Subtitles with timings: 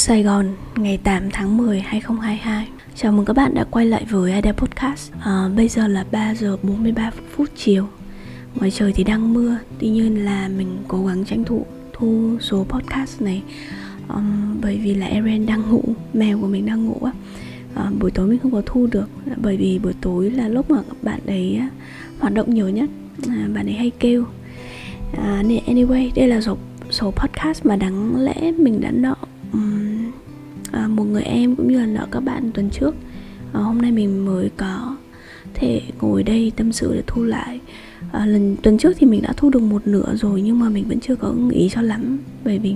[0.00, 0.46] Sài Gòn
[0.76, 5.12] ngày 8 tháng 10 2022 Chào mừng các bạn đã quay lại với Ada Podcast.
[5.20, 7.86] À, Bây giờ là 3 giờ 43 phút chiều.
[8.54, 12.66] Ngoài trời thì đang mưa Tuy nhiên là mình cố gắng tranh thủ thu số
[12.68, 13.42] podcast này
[14.08, 17.12] um, Bởi vì là Eren đang ngủ Mèo của mình đang ngủ á.
[17.74, 20.78] À, Buổi tối mình không có thu được Bởi vì buổi tối là lúc mà
[21.02, 21.60] bạn ấy
[22.18, 22.90] hoạt động nhiều nhất.
[23.28, 24.24] À, Bạn ấy hay kêu.
[25.22, 26.56] À, Anyway, đây là số,
[26.90, 29.14] số podcast mà đáng lẽ mình đã nợ
[29.52, 29.87] um,
[30.72, 32.94] à, một người em cũng như là nợ các bạn tuần trước.
[33.52, 34.96] À, hôm nay mình mới có
[35.54, 37.60] thể ngồi đây tâm sự để thu lại.
[38.12, 40.88] À, lần tuần trước thì mình đã thu được một nửa rồi nhưng mà mình
[40.88, 42.18] vẫn chưa có ý cho lắm.
[42.44, 42.74] Bởi vì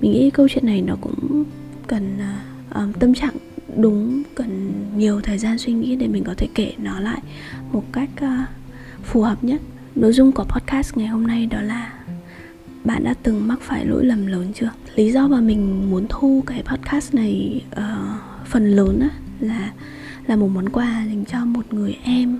[0.00, 1.44] mình nghĩ câu chuyện này nó cũng
[1.86, 3.34] cần à, à, tâm trạng
[3.76, 7.20] đúng cần nhiều thời gian suy nghĩ để mình có thể kể nó lại
[7.72, 8.46] một cách à,
[9.04, 9.60] phù hợp nhất.
[9.94, 11.92] Nội dung của podcast ngày hôm nay đó là
[12.86, 14.70] bạn đã từng mắc phải lỗi lầm lớn chưa?
[14.94, 19.72] Lý do mà mình muốn thu cái podcast này uh, phần lớn á, là
[20.26, 22.38] là một món quà dành cho một người em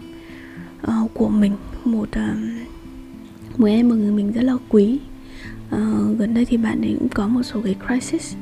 [0.87, 1.53] uh, của mình
[1.85, 4.99] một uh, một em mà người mình rất là quý.
[5.75, 8.35] Uh, gần đây thì bạn ấy cũng có một số cái crisis.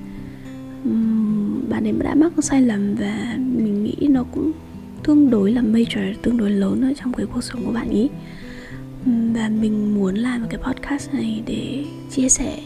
[0.85, 4.53] Um, bạn ấy đã mắc sai lầm và mình nghĩ nó cũng
[5.03, 8.11] tương đối là major tương đối lớn ở trong cái cuộc sống của bạn ấy
[9.07, 12.59] và mình muốn làm một cái podcast này để chia sẻ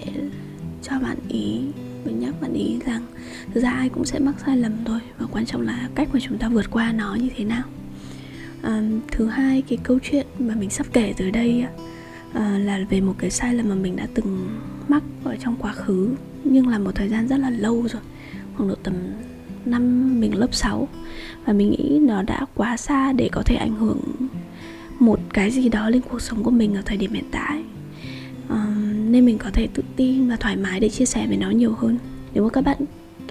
[0.83, 1.61] cho bạn ý.
[2.05, 3.03] Và nhắc bạn ý rằng
[3.55, 5.01] thực ra ai cũng sẽ mắc sai lầm thôi.
[5.19, 7.63] Và quan trọng là cách mà chúng ta vượt qua nó như thế nào.
[8.63, 11.65] À, thứ hai cái câu chuyện mà mình sắp kể tới đây
[12.33, 15.73] à, là về một cái sai lầm mà mình đã từng mắc ở trong quá
[15.73, 18.03] khứ nhưng là một thời gian rất là lâu rồi.
[18.57, 18.95] Khoảng độ tầm
[19.65, 20.89] năm mình lớp 6
[21.45, 24.01] và mình nghĩ nó đã quá xa để có thể ảnh hưởng
[24.99, 27.63] một cái gì đó lên cuộc sống của mình ở thời điểm hiện tại.
[28.49, 31.51] Um, nên mình có thể tự tin và thoải mái để chia sẻ về nó
[31.51, 31.99] nhiều hơn.
[32.35, 32.79] Nếu mà các bạn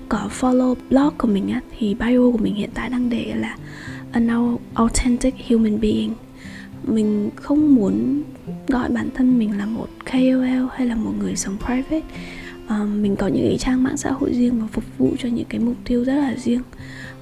[0.10, 3.58] có follow blog của mình á, thì bio của mình hiện tại đang để là
[4.12, 6.14] an authentic human being.
[6.84, 8.24] Mình không muốn
[8.68, 12.06] gọi bản thân mình là một KOL hay là một người sống private.
[12.70, 15.46] Um, mình có những cái trang mạng xã hội riêng và phục vụ cho những
[15.50, 16.62] cái mục tiêu rất là riêng.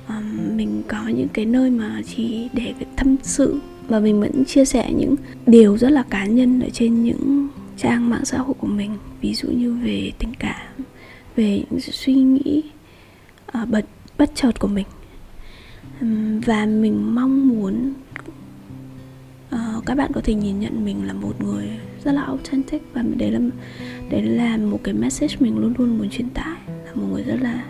[0.07, 4.65] Um, mình có những cái nơi mà chỉ để tâm sự và mình vẫn chia
[4.65, 5.15] sẻ những
[5.45, 7.47] điều rất là cá nhân ở trên những
[7.77, 8.97] trang mạng xã hội của mình.
[9.21, 10.83] Ví dụ như về tình cảm
[11.35, 12.63] về những suy nghĩ
[13.47, 13.85] à, uh, bất
[14.17, 14.85] bất chợt của mình.
[16.01, 17.93] Um, và mình mong muốn
[19.55, 21.69] uh, các bạn có thể nhìn nhận mình là một người
[22.03, 23.39] rất là authentic và đấy là
[24.09, 26.59] đấy là một cái message mình luôn luôn muốn truyền tải.
[26.67, 27.63] Là một người rất là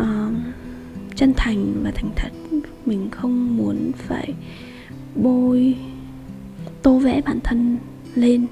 [0.00, 0.34] uh,
[1.14, 2.30] chân thành và thành thật
[2.86, 4.34] mình không muốn phải
[5.14, 5.74] bôi
[6.82, 7.78] tô vẽ bản thân
[8.14, 8.46] lên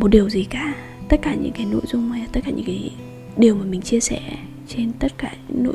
[0.00, 0.74] một điều gì cả.
[1.08, 2.90] Tất cả những cái nội dung hay tất cả những cái
[3.36, 4.20] điều mà mình chia sẻ
[4.68, 5.74] trên tất cả nội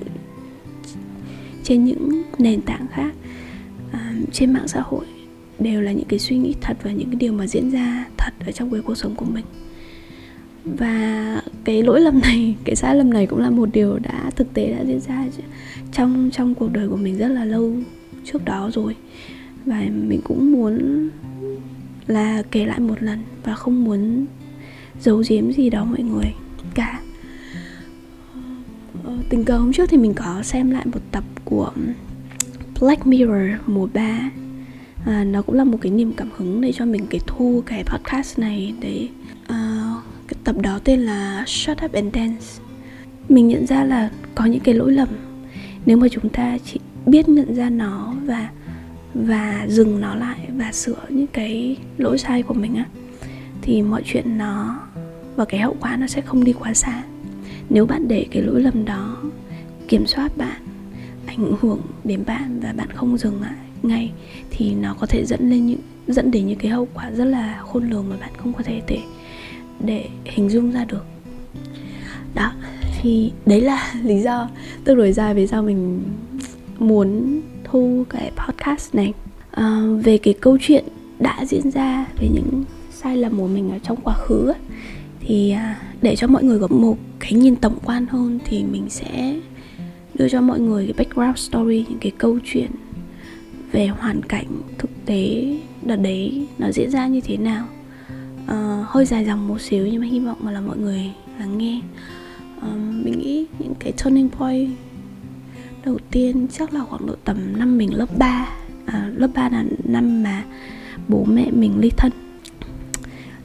[1.63, 3.13] trên những nền tảng khác
[3.91, 5.05] à, trên mạng xã hội
[5.59, 8.33] đều là những cái suy nghĩ thật và những cái điều mà diễn ra thật
[8.45, 9.45] ở trong cái cuộc sống của mình.
[10.65, 14.53] Và cái lỗi lầm này cái sai lầm này cũng là một điều đã thực
[14.53, 15.25] tế đã diễn ra
[15.91, 17.73] trong trong cuộc đời của mình rất là lâu
[18.25, 18.95] trước đó rồi.
[19.65, 21.09] Và mình cũng muốn
[22.07, 24.25] là kể lại một lần và không muốn
[25.01, 26.33] giấu giếm gì đó mọi người
[26.73, 27.01] cả.
[29.03, 31.71] Ờ, tình cờ hôm trước thì mình có xem lại một tập của
[32.79, 34.31] Black Mirror mùa 3
[35.05, 37.83] à, nó cũng là một cái niềm cảm hứng để cho mình cái thu cái
[37.83, 39.07] podcast này để
[39.47, 39.93] à,
[40.27, 42.45] cái tập đó tên là Shut Up and Dance.
[43.29, 45.07] Mình nhận ra là có những cái lỗi lầm
[45.89, 48.49] nếu mà chúng ta chỉ biết nhận ra nó và
[49.13, 52.85] và dừng nó lại và sửa những cái lỗi sai của mình á,
[53.61, 54.79] thì mọi chuyện nó
[55.35, 57.03] và cái hậu quả nó sẽ không đi quá xa.
[57.69, 59.17] Nếu bạn để cái lỗi lầm đó
[59.87, 60.61] kiểm soát bạn,
[61.25, 64.11] ảnh hưởng đến bạn và bạn không dừng lại ngay,
[64.49, 67.61] thì nó có thể dẫn lên những, dẫn đến những cái hậu quả rất là
[67.61, 68.99] khôn lường mà bạn không có thể để
[69.79, 71.05] để hình dung ra được.
[72.35, 72.51] Đó
[73.01, 74.49] thì đấy là lý do
[74.83, 76.03] tương đối dài vì sao mình
[76.79, 79.13] muốn thu cái podcast này.
[79.51, 80.83] À, về cái câu chuyện
[81.19, 84.53] đã diễn ra về những sai lầm của mình ở trong quá khứ
[85.19, 88.89] thì à, để cho mọi người có một cái nhìn tổng quan hơn thì mình
[88.89, 89.39] sẽ
[90.13, 92.71] đưa cho mọi người cái background story những cái câu chuyện
[93.71, 94.45] về hoàn cảnh
[94.77, 97.65] thực tế đợt đấy nó diễn ra như thế nào.
[98.47, 101.57] À, hơi dài dòng một xíu nhưng mà hy vọng mà là mọi người lắng
[101.57, 101.81] nghe
[102.61, 104.69] um, mình nghĩ những cái turning point
[105.85, 108.49] đầu tiên chắc là khoảng độ tầm năm mình lớp 3
[108.85, 110.43] à, lớp 3 là năm mà
[111.07, 112.11] bố mẹ mình ly thân.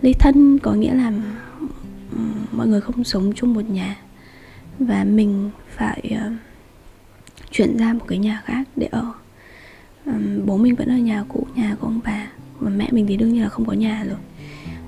[0.02, 1.12] Ly thân có nghĩa là
[2.16, 3.96] um, mọi người không sống chung một nhà.
[4.78, 6.32] Và mình phải uh,
[7.50, 9.12] chuyển ra một cái nhà khác để ở.
[10.06, 12.26] Um, bố mình vẫn ở nhà cũ nhà của ông bà.
[12.60, 14.18] Và mẹ mình thì đương nhiên là không có nhà rồi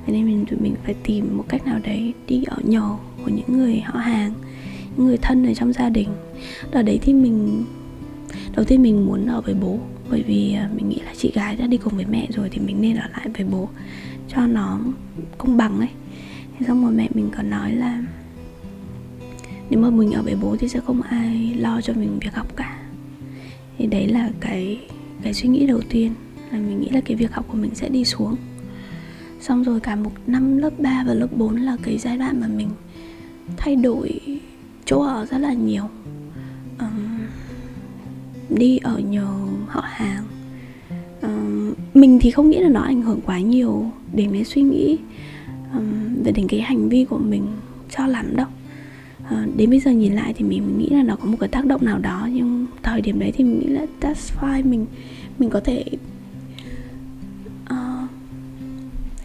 [0.06, 3.30] thế nên mình, tụi mình phải tìm một cách nào đấy đi ở nhờ của
[3.30, 4.32] những người họ hàng,
[4.96, 6.08] những người thân ở trong gia đình.
[6.70, 7.64] Ở đấy thì mình,
[8.56, 9.78] đầu tiên mình muốn ở với bố,
[10.10, 12.58] bởi vì à, mình nghĩ là chị gái đã đi cùng với mẹ rồi thì
[12.58, 13.68] mình nên ở lại với bố
[14.28, 14.80] cho nó
[15.38, 15.88] công bằng ấy.
[16.58, 18.02] Thế xong rồi mẹ mình còn nói là
[19.70, 22.56] nếu mà mình ở với bố thì sẽ không ai lo cho mình việc học
[22.56, 22.78] cả.
[23.78, 24.80] Thì đấy là cái
[25.22, 26.12] cái suy nghĩ đầu tiên,
[26.52, 28.36] là mình nghĩ là cái việc học của mình sẽ đi xuống
[29.48, 32.48] xong rồi cả một năm lớp 3 và lớp 4 là cái giai đoạn mà
[32.48, 32.68] mình
[33.56, 34.20] thay đổi
[34.84, 35.82] chỗ ở rất là nhiều.
[36.78, 37.18] Um,
[38.48, 39.28] đi ở nhờ
[39.66, 40.24] họ hàng.
[41.22, 44.98] Um, mình thì không nghĩ là nó ảnh hưởng quá nhiều đến cái suy nghĩ
[45.74, 47.46] um, về đến cái hành vi của mình
[47.96, 48.46] cho lắm đâu.
[49.24, 51.48] Uh, đến bây giờ nhìn lại thì mình, mình nghĩ là nó có một cái
[51.48, 54.86] tác động nào đó nhưng thời điểm đấy thì mình nghĩ là that's fine mình
[55.38, 55.84] mình có thể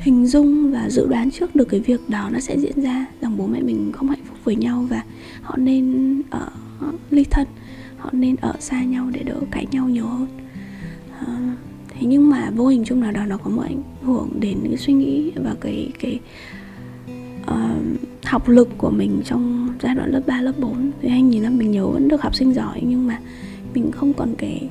[0.01, 3.38] hình dung và dự đoán trước được cái việc đó nó sẽ diễn ra rằng
[3.38, 5.03] bố mẹ mình không hạnh phúc với nhau và
[5.42, 6.50] họ nên ở
[7.09, 7.48] ly thân
[7.98, 10.27] họ nên ở xa nhau để đỡ cãi nhau nhiều hơn.
[11.19, 11.56] À,
[11.89, 14.77] thế nhưng mà vô hình chung nào đó nó có một ảnh hưởng đến cái
[14.77, 16.19] suy nghĩ và cái cái
[17.42, 21.44] uh, học lực của mình trong giai đoạn lớp 3, lớp 4 thì anh nhìn
[21.44, 23.19] là mình nhớ vẫn được học sinh giỏi nhưng mà
[23.74, 24.69] mình không còn cái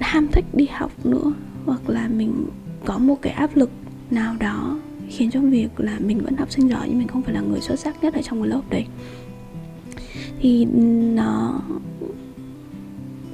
[0.00, 1.32] ham thích đi học nữa
[1.64, 2.46] hoặc là mình
[2.84, 3.70] có một cái áp lực
[4.10, 7.34] nào đó khiến cho việc là mình vẫn học sinh giỏi nhưng mình không phải
[7.34, 8.84] là người xuất sắc nhất ở trong cái lớp đấy.
[10.40, 10.64] Thì
[11.14, 11.60] nó,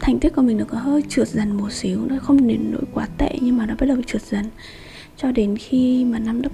[0.01, 2.83] thành tích của mình nó có hơi trượt dần một xíu, nó không đến nỗi
[2.95, 4.45] quá tệ nhưng mà nó bắt đầu trượt dần.
[5.17, 6.53] Cho đến khi mà năm lớp,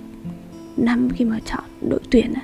[0.77, 2.35] năm khi mà chọn đội tuyển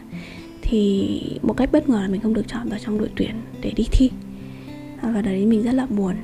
[0.62, 3.72] thì một cách bất ngờ là mình không được chọn vào trong đội tuyển để
[3.76, 4.10] đi thi.
[5.02, 6.14] Và đấy mình rất là buồn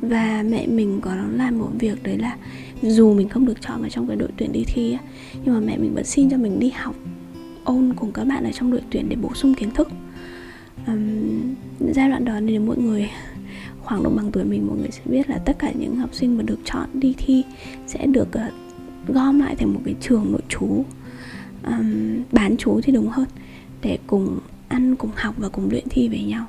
[0.00, 2.36] và mẹ mình có làm một việc đấy là
[2.82, 4.96] dù mình không được chọn vào trong cái đội tuyển đi thi
[5.44, 6.94] nhưng mà mẹ mình vẫn xin cho mình đi học
[7.64, 9.88] ôn cùng các bạn ở trong đội tuyển để bổ sung kiến thức.
[10.86, 11.54] Um,
[11.94, 13.10] giai đoạn đó thì mỗi người
[13.84, 16.36] khoảng độ bằng tuổi mình mọi người sẽ biết là tất cả những học sinh
[16.36, 17.44] mà được chọn đi thi
[17.86, 18.52] sẽ được uh,
[19.08, 20.84] gom lại thành một cái trường nội trú.
[21.66, 23.26] Um, bán trú thì đúng hơn
[23.82, 24.38] để cùng
[24.68, 26.46] ăn cùng học và cùng luyện thi với nhau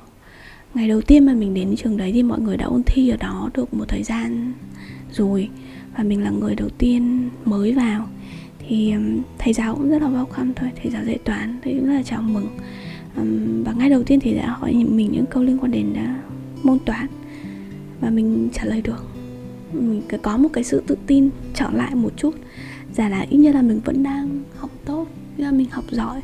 [0.74, 3.16] ngày đầu tiên mà mình đến trường đấy thì mọi người đã ôn thi ở
[3.16, 4.52] đó được một thời gian
[5.12, 5.48] rồi.
[5.96, 8.08] Và mình là người đầu tiên mới vào.
[8.58, 8.94] Thì
[9.38, 12.02] thầy giáo cũng rất là welcome thôi, thầy giáo dạy toán thì cũng rất là
[12.02, 12.48] chào mừng.
[13.64, 16.22] Và ngay đầu tiên thì đã hỏi mình những câu liên quan đến à,
[16.62, 17.06] môn toán.
[18.00, 19.06] Và mình trả lời được.
[19.72, 22.34] Mình có một cái sự tự tin trở lại một chút.
[22.92, 25.06] Giả là ít nhất là mình vẫn đang học tốt
[25.36, 26.20] là mình học giỏi.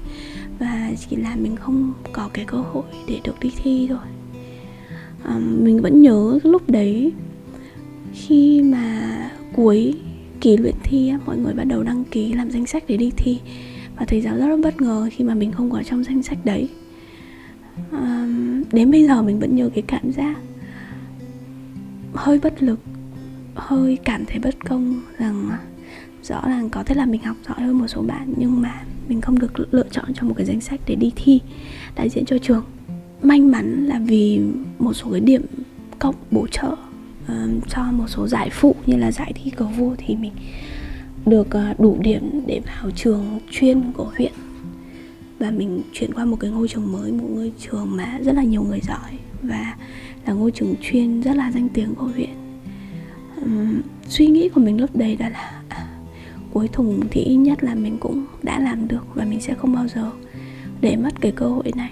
[0.58, 3.98] Và chỉ là mình không có cái cơ hội để được đi thi thôi
[5.24, 7.12] à, mình vẫn nhớ lúc đấy.
[8.12, 9.94] Khi mà cuối
[10.40, 13.38] kỳ luyện thi mọi người bắt đầu đăng ký làm danh sách để đi thi.
[13.96, 16.38] Và thầy giáo rất là bất ngờ khi mà mình không có trong danh sách
[16.44, 16.68] đấy.
[17.90, 18.28] À,
[18.72, 20.36] đến bây giờ mình vẫn nhớ cái cảm giác
[22.14, 22.78] hơi bất lực
[23.54, 25.58] hơi cảm thấy bất công rằng à,
[26.22, 29.20] rõ ràng có thể là mình học giỏi hơn một số bạn nhưng mà mình
[29.20, 31.40] không được lựa chọn trong một cái danh sách để đi thi
[31.96, 32.64] đại diện cho trường
[33.24, 34.40] may mắn là vì
[34.78, 35.42] một số cái điểm
[35.98, 36.76] cộng bổ trợ
[37.28, 40.32] um, cho một số giải phụ như là giải thi cầu vua thì mình
[41.26, 44.32] được uh, đủ điểm để vào trường chuyên của huyện.
[45.38, 48.42] Và mình chuyển qua một cái ngôi trường mới một ngôi trường mà rất là
[48.42, 49.76] nhiều người giỏi và
[50.26, 52.30] là ngôi trường chuyên rất là danh tiếng của huyện.
[53.42, 55.86] Um, suy nghĩ của mình lúc đấy đã là à,
[56.52, 59.72] cuối thùng thì ít nhất là mình cũng đã làm được và mình sẽ không
[59.72, 60.10] bao giờ
[60.80, 61.90] để mất cái cơ hội này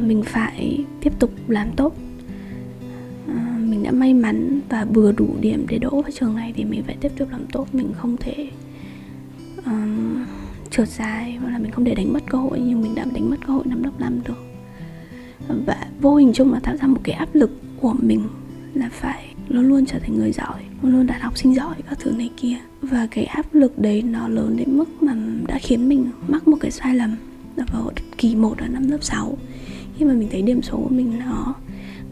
[0.00, 1.96] mình phải tiếp tục làm tốt.
[3.28, 6.64] À, mình đã may mắn và vừa đủ điểm để đỗ vào trường này thì
[6.64, 7.66] mình phải tiếp tục làm tốt.
[7.72, 8.50] Mình không thể
[9.64, 10.24] um,
[10.70, 13.30] trượt dài hoặc là mình không để đánh mất cơ hội nhưng mình đã đánh
[13.30, 14.44] mất cơ hội năm lớp năm được.
[15.66, 18.22] Và vô hình chung là tạo ra một cái áp lực của mình
[18.74, 21.98] là phải luôn luôn trở thành người giỏi luôn luôn đạt học sinh giỏi các
[22.00, 22.56] thứ này kia.
[22.82, 25.14] Và cái áp lực đấy nó lớn đến mức mà
[25.48, 27.16] đã khiến mình mắc một cái sai lầm
[27.56, 29.38] là vào kỳ 1 ở năm lớp 6
[30.00, 31.54] khi mà mình thấy điểm số của mình nó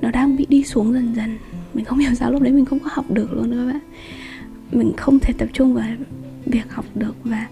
[0.00, 1.38] nó đang bị đi xuống dần dần
[1.74, 3.82] mình không hiểu sao lúc đấy mình không có học được luôn nữa các bạn.
[4.72, 5.86] Mình không thể tập trung vào
[6.46, 7.46] việc học được và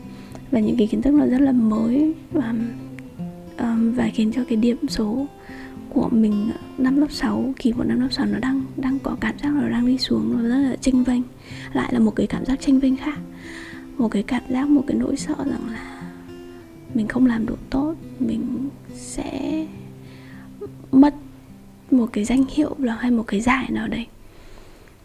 [0.50, 2.55] và những cái kiến thức nó rất là mới và
[3.59, 5.26] um, và khiến cho cái điểm số
[5.88, 9.38] của mình năm lớp 6 kỳ một năm lớp 6 nó đang đang có cảm
[9.43, 11.23] giác là nó đang đi xuống nó rất là tranh vênh.
[11.73, 13.19] Lại là một cái cảm giác tranh vênh khác
[13.99, 16.02] một cái cảm giác một cái nỗi sợ rằng là
[16.95, 19.55] mình không làm đủ tốt mình sẽ
[21.00, 21.14] mất
[21.90, 24.06] một cái danh hiệu là hay một cái giải nào đấy.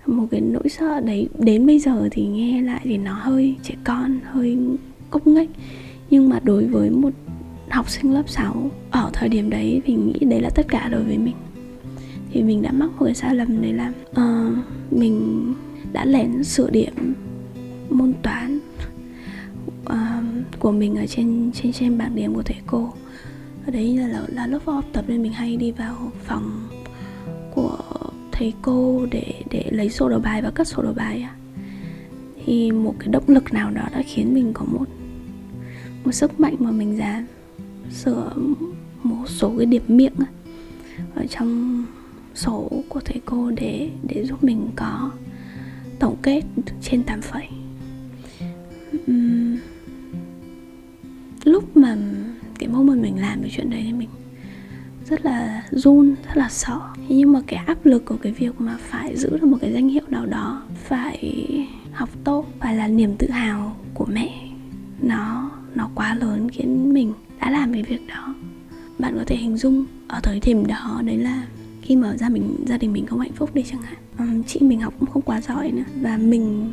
[0.06, 3.76] Một cái nỗi sợ đấy đến bây giờ thì nghe lại thì nó hơi trẻ
[3.84, 4.58] con hơi
[5.10, 5.50] cốc nghếch.
[6.10, 7.14] Nhưng mà đối với một
[7.70, 11.04] học sinh lớp 6 ở thời điểm đấy mình nghĩ đấy là tất cả đối
[11.04, 11.36] với mình.
[12.32, 14.58] Thì mình đã mắc một cái sai lầm đấy là uh,
[14.92, 15.46] mình
[15.94, 17.14] đã lén sửa điểm
[17.90, 18.60] môn toán
[19.86, 22.94] uh, của mình ở trên trên trên bảng điểm của thầy cô
[23.68, 26.68] đấy là là lớp học tập nên mình hay đi vào phòng
[27.54, 27.78] của
[28.32, 31.28] thầy cô để để lấy sổ đầu bài và cất sổ đầu bài
[32.46, 34.86] thì một cái động lực nào đó đã khiến mình có một
[36.04, 37.26] một sức mạnh mà mình dám
[37.92, 38.34] sửa
[39.04, 40.14] một số cái điểm miệng
[41.16, 41.86] ở trong
[42.36, 45.12] sổ của thầy cô để để giúp mình có
[46.00, 46.42] tổng kết
[46.82, 47.48] trên 8 phẩy.
[49.12, 49.58] Uhm,
[51.44, 51.98] lúc mà
[52.62, 54.10] cái mỗi mình làm cái chuyện đấy thì mình
[55.10, 56.80] rất là run rất là sợ.
[57.10, 59.90] Nhưng mà cái áp lực của cái việc mà phải giữ được một cái danh
[59.90, 61.44] hiệu nào đó phải
[61.92, 64.48] học tốt phải là niềm tự hào của mẹ
[65.02, 68.36] nó nó quá lớn khiến mình đã làm cái việc đó.
[69.00, 71.44] Bạn có thể hình dung ở thời điểm đó đấy là
[71.82, 73.98] khi mà gia mình gia đình mình không hạnh phúc đi chẳng hạn.
[74.20, 76.72] Um, chị mình học cũng không quá giỏi nữa và mình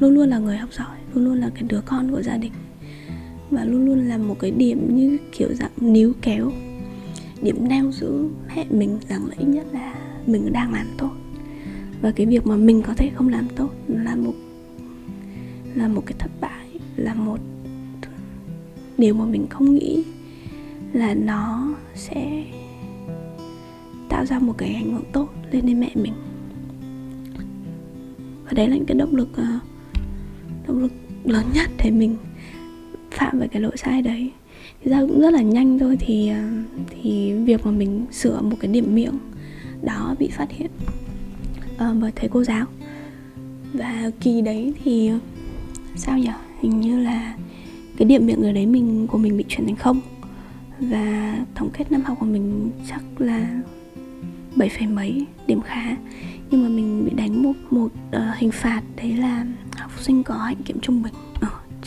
[0.00, 2.52] luôn luôn là người học giỏi luôn luôn là cái đứa con của gia đình
[3.50, 6.52] và luôn luôn là một cái điểm như kiểu dạng níu kéo.
[7.42, 9.94] Điểm neo giữ mẹ mình rằng là ít nhất là
[10.26, 11.10] mình đang làm tốt.
[12.02, 14.34] Và cái việc mà mình có thể không làm tốt là một
[15.74, 17.38] là một cái thất bại, là một
[18.98, 20.04] điều mà mình không nghĩ
[20.92, 22.44] là nó sẽ
[24.08, 26.12] tạo ra một cái ảnh hưởng tốt lên đến mẹ mình.
[28.44, 29.58] Và đấy là những cái động lực ờ,
[30.66, 30.92] động lực
[31.24, 32.16] lớn nhất để mình
[33.18, 34.30] phạm về cái lỗi sai đấy.
[34.82, 36.42] Thì ra cũng rất là nhanh thôi thì ờ,
[36.88, 39.18] thì việc mà mình sửa một cái điểm miệng
[39.82, 40.70] đó bị phát hiện
[41.74, 42.66] uh, bởi thầy cô giáo.
[43.72, 45.10] Và kỳ đấy thì
[45.96, 47.36] sao nhỉ hình như là
[47.96, 50.00] cái điểm miệng ở đấy mình của mình bị chuyển thành không.
[50.80, 53.60] Và tổng kết năm học của mình chắc là
[54.56, 55.96] bảy phẩy mấy điểm khá.
[56.50, 59.46] Nhưng mà mình bị đánh một một uh, hình phạt đấy là
[59.76, 61.14] học sinh có hạnh kiểm trung bình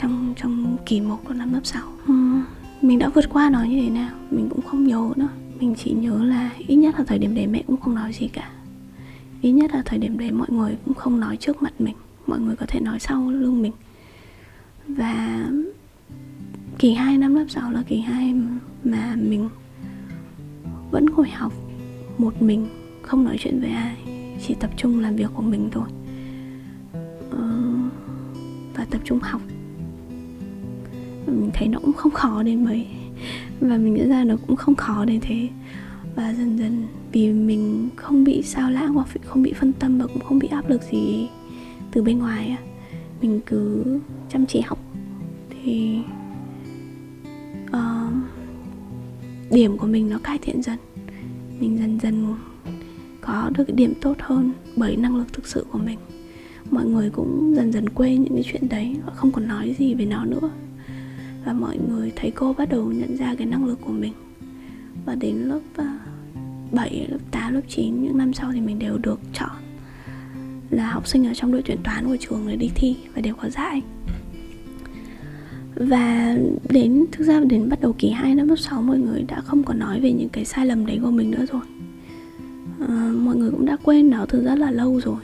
[0.02, 2.42] trong trong kỳ một của năm lớp 6 uhm, ừ,
[2.82, 4.10] mình đã vượt qua nó như thế nào?
[4.32, 5.28] Mình cũng không nhớ nữa.
[5.60, 8.28] Mình chỉ nhớ là ít nhất là thời điểm đấy mẹ cũng không nói gì
[8.28, 8.52] cả.
[9.42, 11.96] Ít nhất là thời điểm đấy mọi người cũng không nói trước mặt mình.
[12.28, 13.72] Mọi người có thể nói sau lưng mình.
[14.88, 15.46] Và
[16.80, 18.36] kỳ 2 năm lớp 6 là kỳ 2
[18.84, 19.50] mà mình
[20.92, 21.54] vẫn ngồi học
[22.18, 22.68] một mình
[23.02, 23.98] không nói chuyện với ai
[24.48, 25.88] chỉ tập trung làm việc của mình thôi.
[27.32, 27.62] Ờ,
[28.76, 29.42] và tập trung học
[31.32, 32.88] mình thấy nó cũng không khó đến mấy.
[33.60, 35.50] Và mình nghĩ ra nó cũng không khó đến thế.
[36.16, 40.08] Và dần dần vì mình không bị sao lãng hoặc không bị phân tâm và
[40.08, 41.30] cũng không bị áp lực gì
[41.92, 42.58] từ bên ngoài
[43.22, 43.84] mình cứ
[44.30, 44.80] chăm chỉ học.
[45.50, 46.00] Thì
[47.68, 48.14] uh,
[49.52, 50.78] điểm của mình nó cải thiện dần.
[51.60, 52.36] Mình dần dần
[53.22, 56.00] có được cái điểm tốt hơn bởi năng lực thực sự của mình.
[56.72, 59.94] Mọi người cũng dần dần quên những cái chuyện đấy họ không còn nói gì
[59.94, 60.50] về nó nữa
[61.46, 64.14] và mọi người thấy cô bắt đầu nhận ra cái năng lực của mình.
[65.06, 65.86] Và đến lớp ờ,
[66.72, 69.50] 7, lớp 8, lớp 9 những năm sau thì mình đều được chọn
[70.70, 73.36] là học sinh ở trong đội tuyển toán của trường để đi thi và đều
[73.36, 73.82] có giải.
[75.76, 76.36] Và
[76.70, 79.64] đến thực ra đến bắt đầu kỳ 2 năm lớp 6 mọi người đã không
[79.64, 81.62] còn nói về những cái sai lầm đấy của mình nữa rồi.
[82.88, 85.20] À, mọi người cũng đã quên nó từ rất là lâu rồi.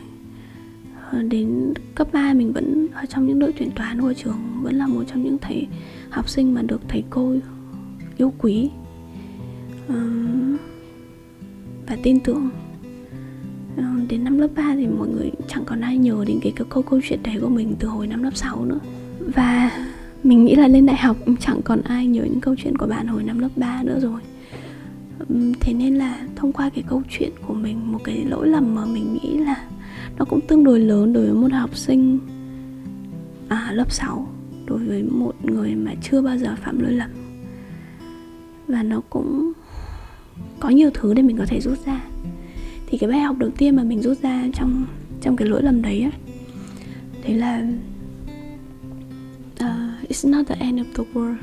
[1.11, 4.75] Ờ, đến cấp 3 mình vẫn ở trong những đội tuyển toán của trường vẫn
[4.75, 5.67] là một trong những thầy
[6.09, 7.35] học sinh mà được thầy cô
[8.17, 8.69] yêu quý.
[11.87, 12.49] Và tin tưởng.
[13.77, 16.83] Ờ, đến năm lớp 3 thì mọi người chẳng còn ai nhớ đến cái câu
[16.83, 18.79] câu chuyện đấy của mình từ hồi năm lớp 6 nữa.
[19.19, 19.71] Và
[20.23, 23.07] mình nghĩ là lên đại học chẳng còn ai nhớ những câu chuyện của bạn
[23.07, 24.21] hồi năm lớp 3 nữa rồi.
[25.59, 28.85] Thế nên là thông qua cái câu chuyện của mình, một cái lỗi lầm mà
[28.85, 29.67] mình nghĩ là
[30.17, 32.19] nó cũng tương đối lớn đối với một học sinh
[33.47, 34.27] à, lớp 6
[34.65, 37.09] đối với một người mà chưa bao giờ phạm lỗi lầm.
[38.67, 39.51] Và nó cũng
[40.59, 42.01] có nhiều thứ để mình có thể rút ra.
[42.87, 44.85] Thì cái bài học đầu tiên mà mình rút ra trong
[45.21, 46.11] trong cái lỗi lầm đấy á
[47.23, 47.67] đấy là
[49.53, 51.37] uh, it's not the end of the world.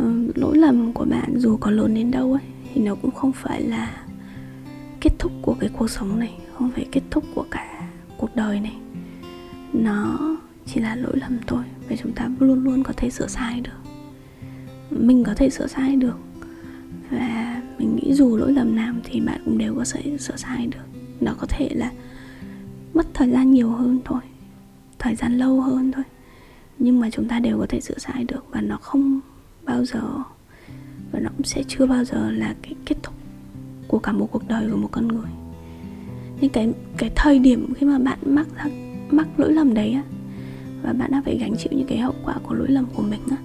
[0.00, 2.42] Uh, lỗi lầm của bạn dù có lớn đến đâu ấy
[2.74, 4.04] thì nó cũng không phải là
[5.00, 8.60] kết thúc của cái cuộc sống này không phải kết thúc của cả cuộc đời
[8.60, 8.76] này.
[9.72, 10.18] Nó
[10.66, 13.90] chỉ là lỗi lầm thôi, và chúng ta luôn luôn có thể sửa sai được.
[14.90, 16.16] Mình có thể sửa sai được,
[17.10, 20.66] và mình nghĩ dù lỗi lầm nào thì bạn cũng đều có thể sửa sai
[20.66, 20.84] được.
[21.20, 21.92] Nó có thể là
[22.94, 24.20] mất thời gian nhiều hơn thôi,
[24.98, 26.04] thời gian lâu hơn thôi,
[26.78, 29.20] nhưng mà chúng ta đều có thể sửa sai được, và nó không
[29.64, 30.02] bao giờ,
[31.12, 33.14] và nó cũng sẽ chưa bao giờ là cái kết thúc
[33.88, 35.30] của cả một cuộc đời của một con người
[36.42, 38.46] nhưng cái cái thời điểm khi mà bạn mắc
[39.10, 40.02] mắc lỗi lầm đấy á
[40.82, 43.20] và bạn đã phải gánh chịu những cái hậu quả của lỗi lầm của mình
[43.30, 43.36] á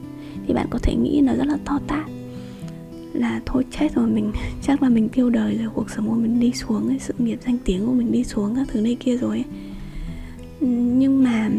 [0.47, 2.05] thì bạn có thể nghĩ nó rất là to tát.
[3.13, 6.39] Là thôi chết rồi mình chắc là mình tiêu đời rồi cuộc sống của mình
[6.39, 9.17] đi xuống ấy, sự nghiệp danh tiếng của mình đi xuống các thứ này kia
[9.17, 9.45] rồi ấy.
[10.97, 11.49] nhưng mà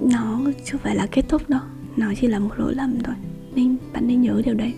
[0.00, 1.60] nó chưa phải là kết thúc đâu
[1.96, 3.14] nó chỉ là một lỗi lầm thôi.
[3.54, 4.74] Nên bạn nên nhớ điều đấy.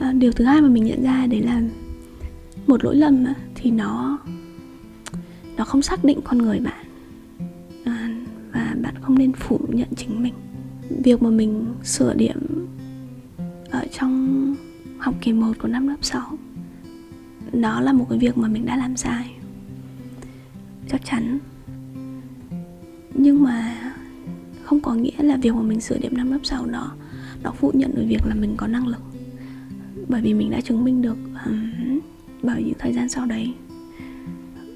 [0.00, 1.62] À, điều thứ hai mà mình nhận ra đấy là
[2.66, 4.18] một lỗi lầm thì nó
[5.56, 6.86] nó không xác định con người bạn.
[7.84, 8.10] À,
[8.52, 10.34] và bạn không nên phủ nhận chính mình.
[11.04, 12.66] Việc mà mình sửa điểm
[13.70, 14.54] ở trong
[14.98, 16.38] học kỳ 1 của năm lớp 6
[17.52, 19.30] đó là một cái việc mà mình đã làm sai
[20.88, 21.38] chắc chắn.
[23.14, 23.76] Nhưng mà
[24.64, 26.92] không có nghĩa là việc mà mình sửa điểm năm lớp 6 đó
[27.42, 29.02] nó phủ nhận được việc là mình có năng lực.
[30.08, 31.16] Bởi vì mình đã chứng minh được
[31.46, 31.73] um,
[32.46, 33.54] bởi những thời gian sau đấy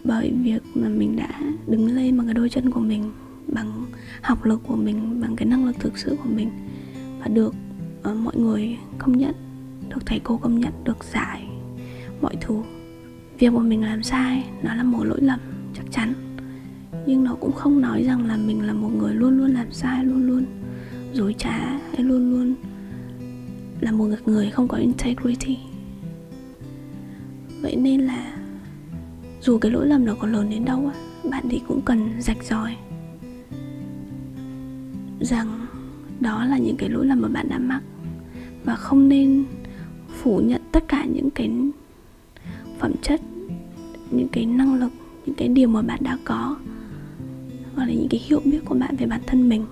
[0.04, 3.12] bởi việc mà mình đã đứng lên bằng cái đôi chân của mình
[3.46, 3.86] bằng
[4.22, 6.50] học lực của mình bằng cái năng lực thực sự của mình
[7.20, 7.54] và được
[8.10, 9.34] uh, mọi người công nhận
[9.88, 11.48] được thầy cô công nhận được giải
[12.20, 12.62] mọi thứ.
[13.38, 15.40] Việc của mình làm sai nó là một lỗi lầm
[15.74, 16.12] chắc chắn.
[17.06, 20.04] Nhưng nó cũng không nói rằng là mình là một người luôn luôn làm sai
[20.04, 20.44] luôn luôn
[21.12, 22.54] dối trá hay luôn luôn
[23.80, 25.58] là một người không có integrity
[27.60, 28.36] vậy nên là
[29.42, 30.92] dù cái lỗi lầm nó có lớn đến đâu
[31.30, 32.76] bạn thì cũng cần rạch ròi
[35.20, 35.66] rằng
[36.20, 37.80] đó là những cái lỗi lầm mà bạn đã mắc
[38.64, 39.44] và không nên
[40.22, 41.50] phủ nhận tất cả những cái
[42.78, 43.20] phẩm chất,
[44.10, 44.92] những cái năng lực,
[45.26, 46.56] những cái điều mà bạn đã có
[47.74, 49.66] hoặc là những cái hiểu biết của bạn về bản thân mình.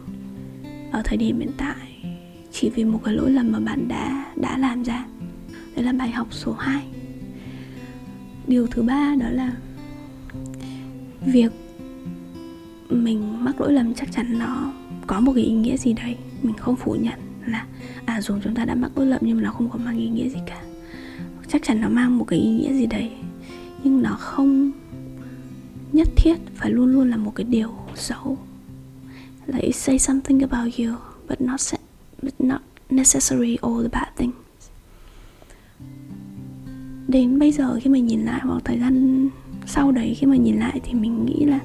[0.93, 2.05] Ở thời điểm hiện tại,
[2.53, 5.07] chỉ vì một cái lỗi lầm mà bạn đã đã làm ra.
[5.77, 6.87] Đấy là bài học số 2
[8.47, 9.53] điều thứ ba đó là
[11.27, 11.53] việc
[12.91, 14.73] mình mắc lỗi lầm chắc chắn nó
[15.07, 16.17] có một cái ý nghĩa gì đấy.
[16.43, 17.67] Mình không phủ nhận là
[18.05, 20.09] à dù chúng ta đã mắc lỗi lầm nhưng mà nó không có mang ý
[20.09, 20.63] nghĩa gì cả.
[21.49, 23.11] Chắc chắn nó mang một cái ý nghĩa gì đấy,
[23.85, 24.71] nhưng nó không
[25.93, 28.39] nhất thiết phải luôn luôn là một cái điều xấu.
[29.47, 30.97] Like, say something about you,
[31.29, 31.61] but not
[32.23, 34.46] but not necessary all the bad things
[37.09, 39.29] đến bây giờ khi mình nhìn lại hoặc thời gian
[39.67, 41.61] sau đấy khi mà nhìn lại thì mình nghĩ là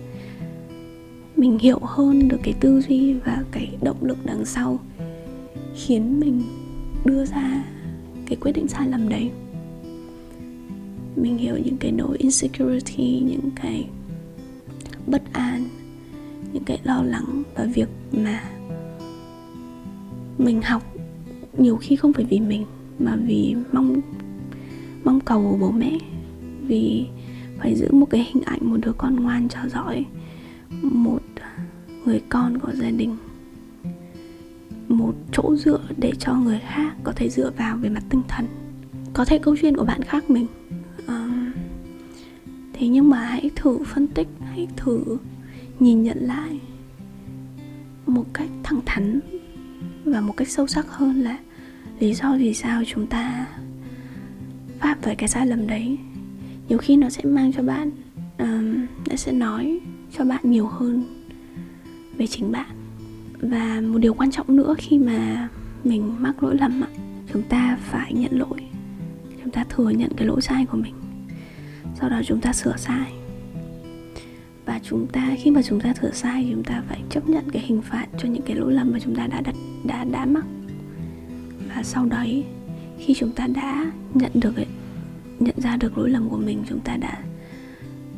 [1.35, 4.79] mình hiểu hơn được cái tư duy và cái động lực đằng sau
[5.75, 6.41] khiến mình
[7.05, 7.63] đưa ra
[8.25, 9.31] cái quyết định sai lầm đấy.
[11.15, 13.87] Mình hiểu những cái nỗi insecurity, những cái
[15.07, 15.63] bất an,
[16.53, 18.43] những cái lo lắng và việc mà
[20.37, 20.83] mình học
[21.57, 22.65] nhiều khi không phải vì mình
[22.99, 24.01] mà vì mong
[25.03, 25.97] mong cầu của bố mẹ.
[26.61, 27.05] Vì
[27.59, 30.05] phải giữ một cái hình ảnh một đứa con ngoan cho giỏi
[30.81, 31.21] một
[32.05, 33.17] người con của gia đình
[34.87, 38.45] một chỗ dựa để cho người khác có thể dựa vào về mặt tinh thần.
[39.13, 40.47] Có thể câu chuyện của bạn khác mình.
[41.07, 41.51] À,
[42.73, 45.17] thế nhưng mà hãy thử phân tích hãy thử
[45.79, 46.59] nhìn nhận lại
[48.05, 49.19] một cách thẳng thắn
[50.05, 51.37] và một cách sâu sắc hơn là
[51.99, 53.47] lý do vì sao chúng ta
[54.81, 55.97] phạm phải cái sai lầm đấy.
[56.69, 57.91] Nhiều khi nó sẽ mang cho bạn
[58.37, 59.79] um, nó sẽ nói
[60.17, 61.03] cho bạn nhiều hơn
[62.17, 62.69] về chính bạn.
[63.41, 65.49] Và một điều quan trọng nữa khi mà
[65.83, 66.83] mình mắc lỗi lầm
[67.33, 68.59] chúng ta phải nhận lỗi.
[69.43, 70.93] Chúng ta thừa nhận cái lỗi sai của mình.
[71.99, 73.13] Sau đó chúng ta sửa sai.
[74.65, 77.61] Và chúng ta khi mà chúng ta sửa sai chúng ta phải chấp nhận cái
[77.65, 80.45] hình phạt cho những cái lỗi lầm mà chúng ta đã đặt đã đã mắc.
[81.75, 82.43] Và sau đấy
[83.05, 84.67] khi chúng ta đã nhận được ấy,
[85.39, 87.23] nhận ra được lỗi lầm của mình chúng ta đã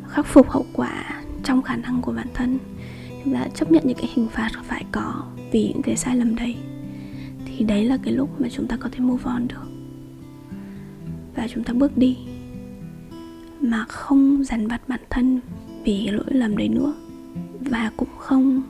[0.10, 2.58] khắc phục hậu quả trong khả năng của bản thân
[3.24, 6.36] chúng ta chấp nhận những cái hình phạt phải có vì những cái sai lầm
[6.36, 6.56] đấy
[7.46, 9.67] thì đấy là cái lúc mà chúng ta có thể move on được.
[11.36, 12.17] Và chúng ta bước đi
[13.62, 15.39] mà không dằn vặt bản thân
[15.84, 16.93] vì cái lỗi lầm đấy nữa
[17.60, 18.62] và cũng không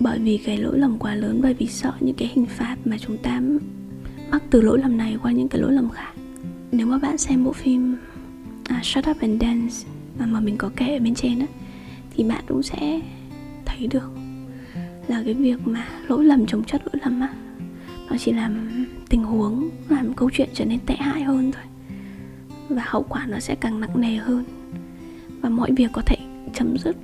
[0.00, 2.98] bởi vì cái lỗi lầm quá lớn bởi vì sợ những cái hình phạt mà
[2.98, 3.40] chúng ta
[4.32, 6.12] mắc từ lỗi lầm này qua những cái lỗi lầm khác.
[6.72, 7.96] Nếu mà bạn xem bộ phim
[8.64, 9.74] à, Shut Up and Dance
[10.18, 11.46] mà mình có kể ở bên trên á
[12.16, 13.00] thì bạn cũng sẽ
[13.64, 14.10] thấy được
[15.08, 17.34] là cái việc mà lỗi lầm chống chất lỗi lầm á
[18.10, 18.70] nó chỉ làm
[19.08, 21.62] tình huống làm câu chuyện trở nên tệ hại hơn thôi.
[22.68, 24.44] Và hậu quả nó sẽ càng nặng nề hơn.
[25.40, 26.16] Và mọi việc có thể
[26.54, 26.96] chấm dứt.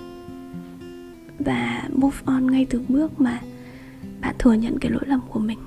[1.38, 3.40] Và move on ngay từ bước mà
[4.20, 5.58] bạn thừa nhận cái lỗi lầm của mình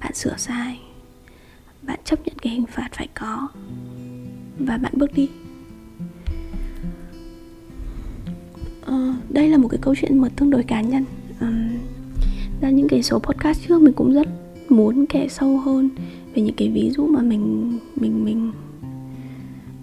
[0.00, 0.80] bạn sửa sai.
[1.82, 3.48] Bạn chấp nhận cái hình phạt phải có.
[4.58, 5.28] Và bạn bước đi.
[8.82, 11.04] Ờ, đây là một cái câu chuyện mà tương đối cá nhân.
[11.40, 11.78] Um,
[12.60, 14.28] ra những cái số podcast trước mình cũng rất
[14.68, 15.88] muốn kể sâu hơn
[16.34, 18.52] về những cái ví dụ mà mình mình mình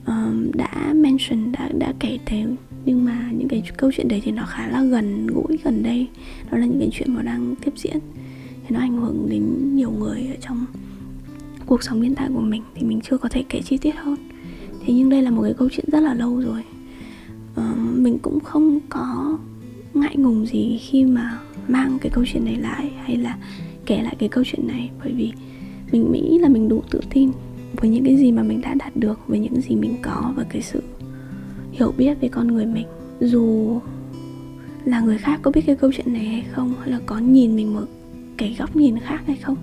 [0.08, 2.46] um, đã mention đã đã kể tới.
[2.86, 6.08] Nhưng mà những cái câu chuyện đấy thì nó khá là gần gũi gần đây.
[6.52, 7.98] Đó là những cái chuyện mà đang tiếp diễn
[8.68, 10.66] thì nó ảnh hưởng đến nhiều người ở trong
[11.66, 14.18] cuộc sống hiện tại của mình thì mình chưa có thể kể chi tiết hơn.
[14.86, 16.64] Thế nhưng đây là một cái câu chuyện rất là lâu rồi.
[17.56, 19.38] Ờ, mình cũng không có
[19.94, 23.38] ngại ngùng gì khi mà mang cái câu chuyện này lại hay là
[23.86, 25.32] kể lại cái câu chuyện này bởi vì
[25.92, 27.32] mình nghĩ là mình đủ tự tin
[27.74, 30.44] với những cái gì mà mình đã đạt được với những gì mình có và
[30.50, 30.84] cái sự
[31.72, 32.88] hiểu biết về con người mình.
[33.20, 33.80] Dù
[34.86, 37.56] là người khác có biết cái câu chuyện này hay không hay là có nhìn
[37.56, 37.86] mình một
[38.38, 39.58] cái góc nhìn khác hay không?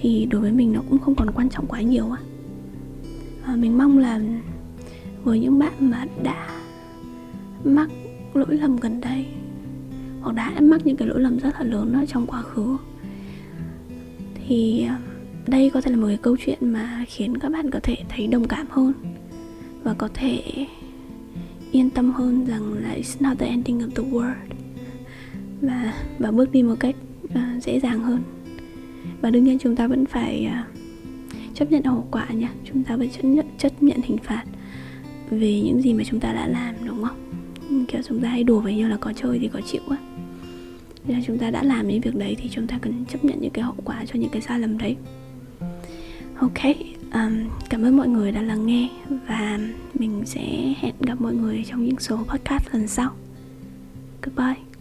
[0.00, 2.20] Thì đối với mình nó cũng không còn quan trọng quá nhiều á.
[3.44, 4.20] À, mình mong là
[5.24, 6.48] với những bạn mà đã
[7.64, 7.90] mắc
[8.34, 9.26] lỗi lầm gần đây
[10.20, 12.76] hoặc đã mắc những cái lỗi lầm rất là lớn ở trong quá khứ
[14.48, 14.98] thì à,
[15.46, 18.26] đây có thể là một cái câu chuyện mà khiến các bạn có thể thấy
[18.26, 18.92] đồng cảm hơn
[19.82, 20.66] và có thể
[21.72, 24.34] yên tâm hơn rằng là it's not the ending of the world.
[25.60, 26.96] Và và bước đi một cách
[27.34, 28.22] uh, dễ dàng hơn.
[29.20, 30.76] Và đương nhiên chúng ta vẫn phải uh,
[31.54, 34.44] chấp nhận hậu quả nha chúng ta vẫn chấp nhận chấp nhận hình phạt
[35.30, 37.16] về những gì mà chúng ta đã làm đúng không?
[37.88, 39.96] Kiểu chúng ta hay đùa với nhau là có chơi thì có chịu á.
[41.06, 43.40] Nên là chúng ta đã làm những việc đấy thì chúng ta cần chấp nhận
[43.40, 44.96] những cái hậu quả cho những cái sai lầm đấy.
[46.36, 46.62] Ok
[47.12, 48.88] um, cảm ơn mọi người đã lắng nghe
[49.28, 49.58] và
[49.94, 53.10] mình sẽ hẹn gặp mọi người trong những số podcast lần sau.
[54.22, 54.71] Goodbye.